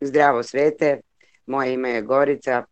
Zdravo 0.00 0.42
svete, 0.42 1.00
moje 1.46 1.74
ime 1.74 1.90
je 1.90 2.02
Gorica, 2.02 2.64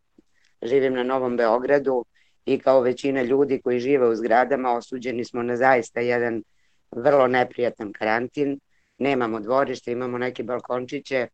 živim 0.63 0.95
na 0.95 1.03
Novom 1.03 1.37
Beogradu 1.37 2.05
i 2.45 2.59
kao 2.59 2.81
većina 2.81 3.23
ljudi 3.23 3.61
koji 3.61 3.81
žive 3.81 4.09
u 4.09 4.15
zgradama 4.15 4.73
osuđeni 4.73 5.25
smo 5.25 5.43
na 5.43 5.57
zaista 5.57 6.01
jedan 6.01 6.43
vrlo 6.91 7.27
neprijatan 7.27 7.93
karantin. 7.93 8.61
Nemamo 8.99 9.41
dvorište, 9.41 9.93
imamo 9.93 10.19
neke 10.19 10.43
balkončiće 10.43 11.29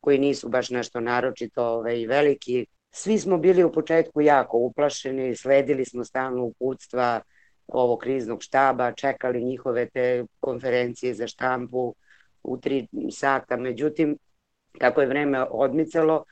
koji 0.00 0.18
nisu 0.18 0.48
baš 0.48 0.70
nešto 0.70 1.00
naročito 1.00 1.64
ovaj, 1.64 2.06
veliki. 2.06 2.66
Svi 2.90 3.18
smo 3.18 3.38
bili 3.38 3.64
u 3.64 3.72
početku 3.72 4.20
jako 4.20 4.56
uplašeni, 4.58 5.36
sledili 5.36 5.84
smo 5.84 6.04
stalno 6.04 6.44
uputstva 6.44 7.20
ovog 7.68 7.98
kriznog 7.98 8.42
štaba, 8.42 8.92
čekali 8.92 9.44
njihove 9.44 9.88
te 9.88 10.24
konferencije 10.40 11.14
za 11.14 11.26
štampu 11.26 11.94
u 12.42 12.56
tri 12.56 12.86
sata. 13.10 13.56
Međutim, 13.56 14.18
kako 14.78 15.00
je 15.00 15.06
vreme 15.06 15.44
odmicalo, 15.50 16.24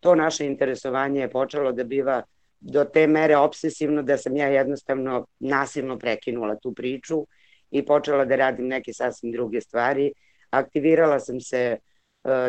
to 0.00 0.14
naše 0.14 0.46
interesovanje 0.46 1.20
je 1.20 1.30
počelo 1.30 1.72
da 1.72 1.84
biva 1.84 2.22
do 2.60 2.84
te 2.84 3.06
mere 3.06 3.36
obsesivno 3.36 4.02
da 4.02 4.16
sam 4.16 4.36
ja 4.36 4.46
jednostavno 4.46 5.26
nasilno 5.38 5.98
prekinula 5.98 6.56
tu 6.56 6.74
priču 6.74 7.26
i 7.70 7.86
počela 7.86 8.24
da 8.24 8.36
radim 8.36 8.66
neke 8.66 8.92
sasvim 8.92 9.32
druge 9.32 9.60
stvari. 9.60 10.12
Aktivirala 10.50 11.20
sam 11.20 11.40
se 11.40 11.58
e, 11.58 11.78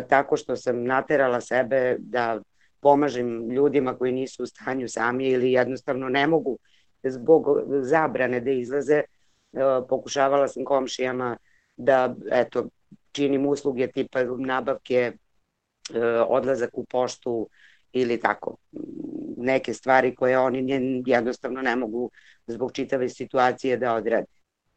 tako 0.08 0.36
što 0.36 0.56
sam 0.56 0.84
naterala 0.84 1.40
sebe 1.40 1.96
da 1.98 2.40
pomažem 2.80 3.50
ljudima 3.50 3.98
koji 3.98 4.12
nisu 4.12 4.42
u 4.42 4.46
stanju 4.46 4.88
sami 4.88 5.28
ili 5.28 5.52
jednostavno 5.52 6.08
ne 6.08 6.26
mogu 6.26 6.58
zbog 7.02 7.46
zabrane 7.82 8.40
da 8.40 8.50
izlaze. 8.50 8.94
E, 8.94 9.04
pokušavala 9.88 10.48
sam 10.48 10.64
komšijama 10.64 11.36
da 11.76 12.14
eto, 12.30 12.68
činim 13.12 13.46
usluge 13.46 13.86
tipa 13.86 14.22
nabavke 14.38 15.12
odlazak 16.28 16.70
u 16.72 16.84
poštu 16.84 17.48
ili 17.92 18.20
tako 18.20 18.56
neke 19.36 19.74
stvari 19.74 20.14
koje 20.14 20.38
oni 20.38 21.02
jednostavno 21.06 21.62
ne 21.62 21.76
mogu 21.76 22.10
zbog 22.46 22.72
čitave 22.72 23.08
situacije 23.08 23.76
da 23.76 23.94
odrade. 23.94 24.26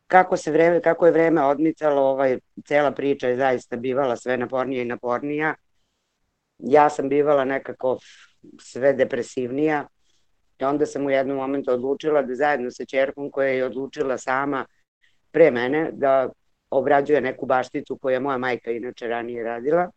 Kako 0.08 0.38
se 0.38 0.52
vreme, 0.52 0.82
kako 0.82 1.06
je 1.06 1.12
vreme 1.12 1.44
odmicalo, 1.44 2.02
ovaj 2.02 2.40
cela 2.66 2.92
priča 2.92 3.28
je 3.28 3.38
zaista 3.38 3.76
bivala 3.76 4.16
sve 4.16 4.38
napornija 4.38 4.82
i 4.82 4.86
napornija. 4.86 5.56
Ja 6.58 6.90
sam 6.90 7.10
bivala 7.10 7.46
nekako 7.46 7.98
sve 8.60 8.94
depresivnija 8.94 9.88
i 10.60 10.64
onda 10.64 10.86
sam 10.86 11.06
u 11.06 11.10
jednom 11.10 11.38
momentu 11.38 11.72
odlučila 11.72 12.22
da 12.22 12.36
zajedno 12.36 12.72
sa 12.72 12.86
čerkom 12.86 13.32
koja 13.32 13.50
je 13.50 13.66
odlučila 13.66 14.18
sama 14.18 14.66
pre 15.32 15.52
mene 15.52 15.90
da 15.94 16.30
obrađuje 16.70 17.22
neku 17.22 17.46
bašticu 17.46 17.98
koju 17.98 18.14
je 18.14 18.20
moja 18.20 18.38
majka 18.38 18.72
inače 18.72 19.08
ranije 19.08 19.44
radila 19.44 19.92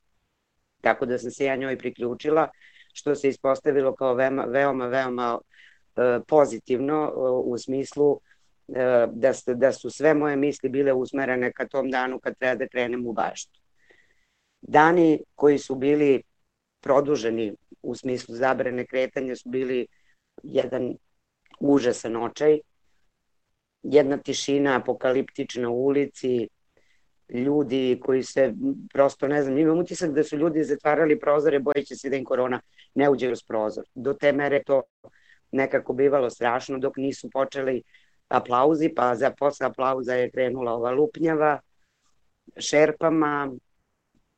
Tako 0.80 1.06
da 1.06 1.18
sam 1.18 1.30
se 1.30 1.44
ja 1.44 1.56
njoj 1.56 1.78
priključila, 1.78 2.48
što 2.92 3.14
se 3.14 3.28
ispostavilo 3.28 3.94
kao 3.94 4.14
veoma, 4.14 4.44
veoma, 4.44 4.86
veoma 4.86 5.38
pozitivno 6.26 7.04
e, 7.04 7.10
u 7.44 7.58
smislu 7.58 8.20
e, 8.68 9.06
da, 9.12 9.32
da 9.54 9.72
su 9.72 9.90
sve 9.90 10.14
moje 10.14 10.36
misli 10.36 10.68
bile 10.68 10.92
usmerene 10.92 11.52
ka 11.52 11.68
tom 11.68 11.90
danu 11.90 12.18
kad 12.18 12.38
treba 12.38 12.54
da 12.54 12.68
krenem 12.68 13.06
u 13.06 13.12
baštu. 13.12 13.60
Dani 14.60 15.20
koji 15.34 15.58
su 15.58 15.74
bili 15.74 16.22
produženi 16.80 17.54
u 17.82 17.94
smislu 17.94 18.34
zabrane 18.34 18.86
kretanja 18.86 19.36
su 19.36 19.48
bili 19.48 19.86
jedan 20.42 20.94
užasan 21.60 22.16
očaj, 22.16 22.58
jedna 23.82 24.16
tišina 24.16 24.76
apokaliptična 24.76 25.70
u 25.70 25.84
ulici, 25.86 26.48
ljudi 27.32 28.00
koji 28.02 28.22
se 28.22 28.54
prosto, 28.92 29.28
ne 29.28 29.42
znam, 29.42 29.58
imam 29.58 29.78
utisak 29.78 30.10
da 30.10 30.24
su 30.24 30.36
ljudi 30.36 30.64
zatvarali 30.64 31.20
prozore 31.20 31.58
bojeći 31.58 31.96
se 31.96 32.10
da 32.10 32.16
im 32.16 32.24
korona 32.24 32.60
ne 32.94 33.10
uđe 33.10 33.26
kroz 33.26 33.42
prozor. 33.42 33.84
Do 33.94 34.14
te 34.14 34.32
mere 34.32 34.62
to 34.62 34.82
nekako 35.52 35.92
bivalo 35.92 36.30
strašno 36.30 36.78
dok 36.78 36.96
nisu 36.96 37.30
počeli 37.30 37.82
aplauzi, 38.28 38.88
pa 38.96 39.14
za 39.14 39.30
posle 39.30 39.66
aplauza 39.66 40.14
je 40.14 40.30
krenula 40.30 40.72
ova 40.72 40.90
lupnjava 40.90 41.60
šerpama, 42.56 43.52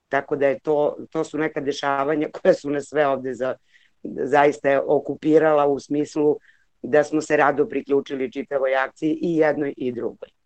tako 0.09 0.37
da 0.37 0.47
je 0.47 0.61
to, 0.61 0.97
to 1.11 1.25
su 1.25 1.39
neka 1.39 1.61
dešavanja 1.61 2.29
koje 2.43 2.55
su 2.55 2.71
nas 2.71 2.85
sve 2.89 3.07
ovde 3.07 3.35
za, 3.35 3.55
zaista 4.03 4.83
okupirala 4.87 5.67
u 5.67 5.81
smislu 5.81 6.37
da 6.83 7.05
smo 7.05 7.21
se 7.21 7.37
rado 7.37 7.69
priključili 7.69 8.33
čitavoj 8.33 8.77
akciji 8.77 9.19
i 9.23 9.37
jednoj 9.37 9.75
i 9.77 9.93
drugoj 9.93 10.42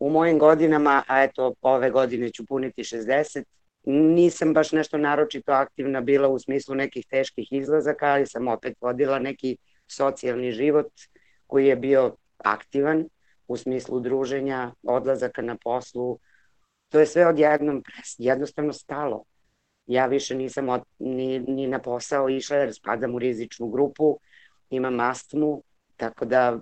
u 0.00 0.10
mojim 0.10 0.38
godinama, 0.38 1.02
a 1.08 1.22
eto 1.22 1.54
ove 1.60 1.90
godine 1.90 2.30
ću 2.30 2.46
puniti 2.46 2.82
60, 2.82 3.44
nisam 3.84 4.52
baš 4.52 4.72
nešto 4.72 4.98
naročito 4.98 5.52
aktivna 5.52 6.00
bila 6.00 6.28
u 6.28 6.38
smislu 6.38 6.74
nekih 6.74 7.06
teških 7.06 7.52
izlazaka, 7.52 8.06
ali 8.06 8.26
sam 8.26 8.48
opet 8.48 8.74
vodila 8.80 9.18
neki 9.18 9.56
socijalni 9.86 10.52
život 10.52 10.86
koji 11.46 11.66
je 11.66 11.76
bio 11.76 12.16
aktivan 12.38 13.08
u 13.48 13.56
smislu 13.56 14.00
druženja, 14.00 14.72
odlazaka 14.82 15.42
na 15.42 15.56
poslu. 15.64 16.18
To 16.88 17.00
je 17.00 17.06
sve 17.06 17.26
odjednom 17.26 17.82
jednostavno 18.18 18.72
stalo. 18.72 19.24
Ja 19.86 20.06
više 20.06 20.34
nisam 20.34 20.68
od, 20.68 20.82
ni, 20.98 21.38
ni 21.38 21.66
na 21.66 21.78
posao 21.78 22.28
išla 22.28 22.56
jer 22.56 22.74
spadam 22.74 23.14
u 23.14 23.18
rizičnu 23.18 23.68
grupu, 23.68 24.18
imam 24.70 25.00
astmu, 25.00 25.62
tako 25.96 26.24
da 26.24 26.60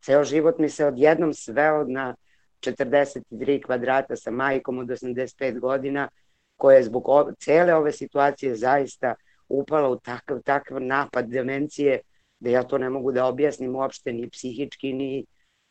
ceo 0.00 0.24
život 0.24 0.58
mi 0.58 0.68
se 0.68 0.86
odjednom 0.86 1.34
sveo 1.34 1.84
na 1.84 2.14
43 2.60 3.62
kvadrata 3.62 4.16
sa 4.16 4.30
majkom 4.30 4.78
od 4.78 4.88
85 4.88 5.60
godina, 5.60 6.08
koja 6.56 6.76
je 6.76 6.84
zbog 6.84 7.08
ove, 7.08 7.32
cele 7.40 7.74
ove 7.74 7.92
situacije 7.92 8.54
zaista 8.56 9.14
upala 9.48 9.88
u 9.88 9.98
takav, 9.98 10.42
takav 10.42 10.82
napad 10.82 11.28
demencije, 11.28 12.00
da 12.40 12.50
ja 12.50 12.62
to 12.62 12.78
ne 12.78 12.90
mogu 12.90 13.12
da 13.12 13.26
objasnim 13.26 13.76
uopšte 13.76 14.12
ni 14.12 14.30
psihički, 14.30 14.92
ni, 14.92 15.26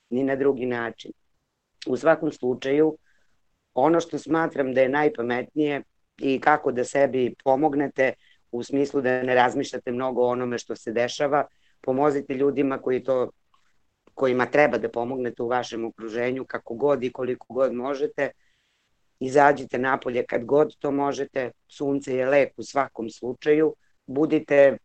ni 0.10 0.24
na 0.24 0.36
drugi 0.36 0.66
način. 0.66 1.12
U 1.88 1.98
svakom 1.98 2.32
slučaju, 2.32 2.98
ono 3.74 4.00
što 4.00 4.18
smatram 4.18 4.74
da 4.74 4.82
je 4.82 4.90
najpametnije 4.90 5.84
i 6.18 6.40
kako 6.40 6.72
da 6.72 6.84
sebi 6.84 7.36
pomognete 7.44 8.14
u 8.52 8.64
smislu 8.64 9.02
da 9.02 9.24
ne 9.24 9.36
razmišljate 9.36 9.92
mnogo 9.92 10.22
o 10.22 10.30
onome 10.30 10.58
što 10.58 10.76
se 10.76 10.92
dešava, 10.92 11.46
pomozite 11.82 12.34
ljudima 12.34 12.82
koji 12.82 13.04
to 13.04 13.32
kojima 14.18 14.46
treba 14.46 14.78
da 14.78 14.90
pomognete 14.90 15.44
u 15.44 15.48
vašem 15.48 15.86
okruženju 15.86 16.46
kako 16.46 16.74
god 16.74 17.04
i 17.04 17.12
koliko 17.12 17.54
god 17.54 17.74
možete. 17.74 18.32
Izađite 19.20 19.78
napolje 19.78 20.26
kad 20.26 20.46
god 20.46 20.76
to 20.80 20.92
možete, 20.92 21.52
sunce 21.68 22.16
je 22.16 22.26
lek 22.26 22.54
u 22.58 22.64
svakom 22.64 23.10
slučaju, 23.10 23.76
budite 24.06 24.78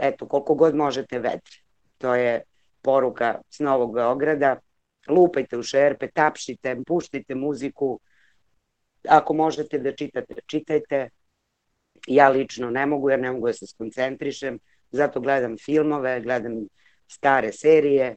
eto 0.00 0.28
koliko 0.28 0.54
god 0.54 0.74
možete 0.74 1.18
vedre. 1.18 1.58
To 1.98 2.14
je 2.14 2.42
poruka 2.82 3.40
s 3.50 3.58
Novog 3.58 3.94
Beograda. 3.94 4.56
Lupajte 5.08 5.58
u 5.58 5.62
šerpe, 5.62 6.08
tapšite, 6.14 6.76
puštite 6.86 7.34
muziku. 7.34 8.00
Ako 9.08 9.34
možete 9.34 9.78
da 9.78 9.92
čitate, 9.92 10.34
čitajte. 10.46 11.08
Ja 12.06 12.28
lično 12.28 12.70
ne 12.70 12.86
mogu 12.86 13.10
jer 13.10 13.20
ne 13.20 13.32
mogu 13.32 13.46
da 13.46 13.52
se 13.52 13.66
skoncentrišem, 13.66 14.58
zato 14.90 15.20
gledam 15.20 15.56
filmove, 15.58 16.20
gledam 16.20 16.66
stare 17.08 17.52
serije, 17.52 18.16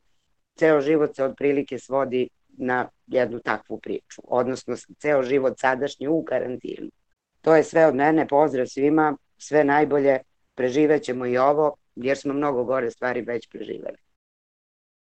ceo 0.56 0.81
život 0.81 1.16
se 1.16 1.23
otprilike 1.23 1.79
svodi 1.79 2.29
na 2.57 2.89
jednu 3.07 3.39
takvu 3.39 3.79
priču, 3.79 4.22
odnosno 4.23 4.75
ceo 5.00 5.23
život 5.23 5.59
sadašnji 5.59 6.07
u 6.07 6.23
karantinu. 6.23 6.89
To 7.41 7.56
je 7.56 7.63
sve 7.63 7.85
od 7.85 7.95
mene, 7.95 8.28
pozdrav 8.28 8.67
svima, 8.67 9.17
sve 9.38 9.63
najbolje, 9.63 10.19
preživećemo 10.56 11.25
i 11.25 11.38
ovo, 11.38 11.75
jer 11.95 12.17
smo 12.17 12.34
mnogo 12.34 12.63
gore 12.63 12.91
stvari 12.91 13.22
već 13.22 13.50
preživeli. 13.50 13.97